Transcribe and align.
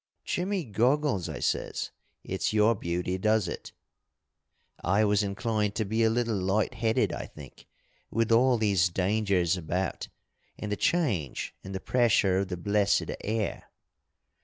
'Jimmy 0.25 0.63
Goggles,' 0.63 1.29
I 1.29 1.37
says, 1.37 1.91
'it's 2.23 2.53
your 2.53 2.73
beauty 2.73 3.19
does 3.19 3.47
it.' 3.47 3.71
I 4.83 5.05
was 5.05 5.21
inclined 5.21 5.75
to 5.75 5.85
be 5.85 6.01
a 6.03 6.09
little 6.09 6.37
light 6.37 6.73
headed, 6.73 7.13
I 7.13 7.27
think, 7.27 7.67
with 8.09 8.31
all 8.31 8.57
these 8.57 8.89
dangers 8.89 9.57
about 9.57 10.07
and 10.57 10.71
the 10.71 10.75
change 10.75 11.53
in 11.63 11.73
the 11.73 11.79
pressure 11.79 12.39
of 12.39 12.47
the 12.47 12.57
blessed 12.57 13.11
air. 13.23 13.65